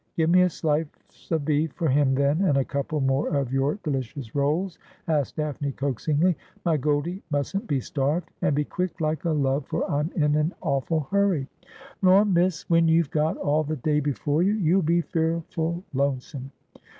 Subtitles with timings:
[0.17, 3.75] 'Give me a slice of beef for him then, and a couple more of your
[3.83, 6.35] delicious rolls,' asked Daphne coaxingly.'
[6.65, 8.31] My G oldie mustn't be starved.
[8.41, 11.49] And be quick, like a love, for I'm in an awful hurry.''
[12.01, 14.53] Lor, miss, when you've got all the day before you!
[14.53, 16.49] You'll be fearful lonesome.'